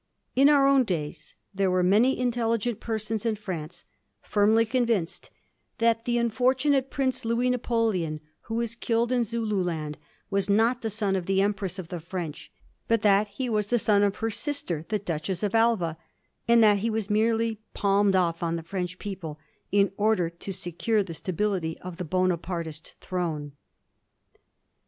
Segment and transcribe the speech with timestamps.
[0.35, 3.85] In our own days there were many intelligent persons in France
[4.23, 5.29] firmly convinced
[5.77, 9.99] that the unfortunate Prince Louis Napoleon, who was killed in Zululand,
[10.31, 12.51] was not the son of the Empress of the French,
[12.87, 15.99] but that he was the son of her sister, the Duchess of Alva,
[16.47, 19.37] and that he was merely palmed off on the French people
[19.71, 23.51] in order to secure the stability of the Bonapartist throne.